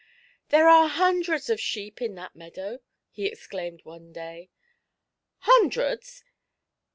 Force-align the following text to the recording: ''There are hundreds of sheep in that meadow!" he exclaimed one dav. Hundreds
''There 0.49 0.67
are 0.67 0.87
hundreds 0.87 1.47
of 1.47 1.59
sheep 1.61 2.01
in 2.01 2.15
that 2.15 2.35
meadow!" 2.35 2.79
he 3.11 3.27
exclaimed 3.27 3.81
one 3.85 4.11
dav. 4.11 4.47
Hundreds 5.41 6.23